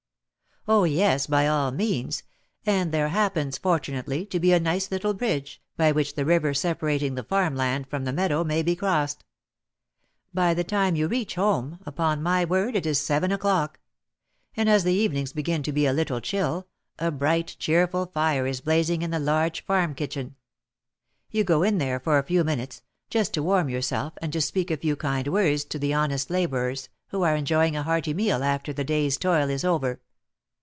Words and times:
"Oh, 0.67 0.83
yes! 0.83 1.25
by 1.25 1.47
all 1.47 1.71
means; 1.71 2.21
and 2.67 2.91
there 2.91 3.07
happens, 3.07 3.57
fortunately, 3.57 4.27
to 4.27 4.39
be 4.39 4.53
a 4.53 4.59
nice 4.59 4.91
little 4.91 5.15
bridge, 5.15 5.59
by 5.75 5.91
which 5.91 6.13
the 6.13 6.23
river 6.23 6.53
separating 6.53 7.15
the 7.15 7.23
farm 7.23 7.55
land 7.55 7.87
from 7.87 8.05
the 8.05 8.13
meadow 8.13 8.43
may 8.43 8.61
be 8.61 8.75
crossed. 8.75 9.23
By 10.35 10.53
the 10.53 10.63
time 10.63 10.95
you 10.95 11.07
reach 11.07 11.33
home, 11.33 11.79
upon 11.83 12.21
my 12.21 12.45
word, 12.45 12.75
it 12.75 12.85
is 12.85 13.01
seven 13.01 13.31
o'clock; 13.31 13.79
and, 14.55 14.69
as 14.69 14.83
the 14.83 14.93
evenings 14.93 15.33
begin 15.33 15.63
to 15.63 15.71
be 15.71 15.87
a 15.87 15.93
little 15.93 16.21
chill, 16.21 16.67
a 16.99 17.09
bright, 17.09 17.55
cheerful 17.57 18.05
fire 18.05 18.45
is 18.45 18.61
blazing 18.61 19.01
in 19.01 19.09
the 19.09 19.17
large 19.19 19.65
farm 19.65 19.95
kitchen; 19.95 20.35
you 21.31 21.43
go 21.43 21.63
in 21.63 21.79
there 21.79 21.99
for 21.99 22.19
a 22.19 22.23
few 22.23 22.43
minutes, 22.43 22.83
just 23.09 23.33
to 23.33 23.41
warm 23.41 23.67
yourself 23.67 24.13
and 24.21 24.31
to 24.31 24.39
speak 24.39 24.69
a 24.69 24.77
few 24.77 24.95
kind 24.95 25.27
words 25.29 25.65
to 25.65 25.79
the 25.79 25.91
honest 25.95 26.29
labourers, 26.29 26.87
who 27.07 27.23
are 27.23 27.35
enjoying 27.35 27.75
a 27.75 27.81
hearty 27.83 28.13
meal 28.13 28.43
after 28.43 28.71
the 28.71 28.83
day's 28.83 29.17
toil 29.17 29.49
is 29.49 29.65
over. 29.65 29.99